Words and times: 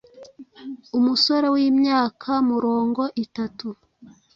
Umusore 0.97 1.47
w’ 1.53 1.55
imyaka 1.69 2.29
murongo 2.49 3.01
itatu 3.23 3.67